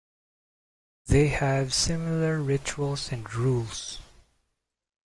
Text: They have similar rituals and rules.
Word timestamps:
They 1.05 1.27
have 1.27 1.75
similar 1.75 2.41
rituals 2.41 3.11
and 3.11 3.31
rules. 3.35 3.99